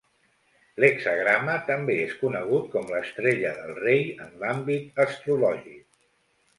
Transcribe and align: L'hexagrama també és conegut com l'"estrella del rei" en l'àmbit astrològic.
L'hexagrama 0.83 1.57
també 1.67 1.99
és 2.07 2.17
conegut 2.23 2.67
com 2.77 2.91
l'"estrella 2.95 3.55
del 3.61 3.79
rei" 3.85 4.05
en 4.27 4.37
l'àmbit 4.43 5.03
astrològic. 5.09 5.83